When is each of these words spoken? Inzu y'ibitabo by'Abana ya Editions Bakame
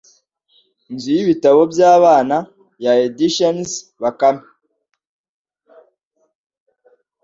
Inzu 0.89 1.09
y'ibitabo 1.15 1.61
by'Abana 1.71 2.37
ya 2.83 2.93
Editions 3.07 3.69
Bakame 4.01 4.43